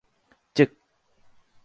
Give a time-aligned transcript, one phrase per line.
[0.55, 0.69] จึก